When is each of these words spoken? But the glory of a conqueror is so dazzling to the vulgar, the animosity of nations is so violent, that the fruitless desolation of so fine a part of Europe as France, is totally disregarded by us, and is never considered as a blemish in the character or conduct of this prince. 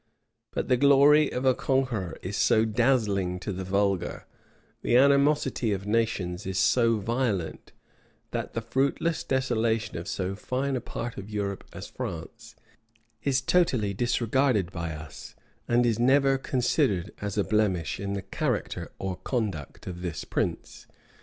But 0.49 0.67
the 0.67 0.77
glory 0.77 1.31
of 1.31 1.45
a 1.45 1.53
conqueror 1.53 2.17
is 2.23 2.35
so 2.35 2.65
dazzling 2.65 3.39
to 3.41 3.53
the 3.53 3.63
vulgar, 3.63 4.25
the 4.81 4.97
animosity 4.97 5.73
of 5.73 5.85
nations 5.85 6.47
is 6.47 6.57
so 6.57 6.97
violent, 6.97 7.71
that 8.31 8.55
the 8.55 8.61
fruitless 8.63 9.23
desolation 9.23 9.99
of 9.99 10.07
so 10.07 10.33
fine 10.35 10.75
a 10.75 10.81
part 10.81 11.19
of 11.19 11.29
Europe 11.29 11.65
as 11.71 11.87
France, 11.87 12.55
is 13.21 13.41
totally 13.41 13.93
disregarded 13.93 14.71
by 14.71 14.91
us, 14.91 15.35
and 15.67 15.85
is 15.85 15.99
never 15.99 16.39
considered 16.39 17.11
as 17.21 17.37
a 17.37 17.43
blemish 17.43 17.99
in 17.99 18.13
the 18.13 18.23
character 18.23 18.91
or 18.97 19.17
conduct 19.17 19.85
of 19.85 20.01
this 20.01 20.23
prince. 20.23 20.87